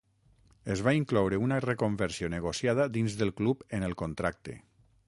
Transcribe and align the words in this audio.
Es 0.75 0.81
va 0.87 0.93
incloure 0.99 1.39
una 1.49 1.59
reconversió 1.67 2.31
negociada 2.35 2.89
dins 2.97 3.21
del 3.21 3.35
club 3.43 3.67
en 3.81 3.89
el 3.91 3.99
contracte. 4.07 4.63